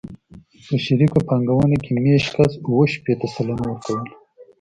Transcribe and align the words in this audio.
په 0.65 0.75
شریکه 0.85 1.19
پانګونه 1.27 1.77
کې 1.83 1.91
مېشت 2.03 2.29
کس 2.35 2.51
اوه 2.67 2.85
شپېته 2.93 3.27
سلنه 3.33 3.61
ورکوله 3.63 4.09